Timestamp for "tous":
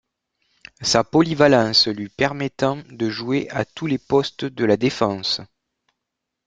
3.65-3.85